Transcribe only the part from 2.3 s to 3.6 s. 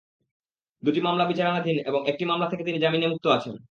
মামলা থেকে তিনি জামিনে মুক্ত আছেন।